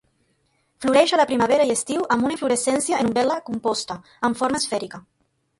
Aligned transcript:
Floreix 0.85 1.13
a 1.15 1.19
la 1.19 1.25
primavera 1.31 1.67
i 1.71 1.75
estiu 1.75 2.07
amb 2.15 2.27
una 2.29 2.35
inflorescència 2.37 3.03
en 3.05 3.13
umbel·la 3.13 3.39
composta, 3.51 3.99
amb 4.31 4.41
forma 4.41 4.63
esfèrica. 4.65 5.07